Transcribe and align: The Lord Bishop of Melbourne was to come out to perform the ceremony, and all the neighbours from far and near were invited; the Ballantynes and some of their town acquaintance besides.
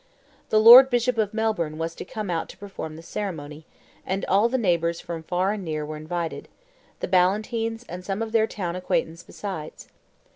The 0.49 0.59
Lord 0.59 0.89
Bishop 0.89 1.19
of 1.19 1.31
Melbourne 1.31 1.77
was 1.77 1.93
to 1.93 2.03
come 2.03 2.31
out 2.31 2.49
to 2.49 2.57
perform 2.57 2.95
the 2.95 3.03
ceremony, 3.03 3.67
and 4.03 4.25
all 4.25 4.49
the 4.49 4.57
neighbours 4.57 4.99
from 4.99 5.21
far 5.21 5.51
and 5.53 5.63
near 5.63 5.85
were 5.85 5.95
invited; 5.95 6.47
the 7.01 7.07
Ballantynes 7.07 7.85
and 7.87 8.03
some 8.03 8.23
of 8.23 8.31
their 8.31 8.47
town 8.47 8.75
acquaintance 8.75 9.21
besides. 9.21 9.89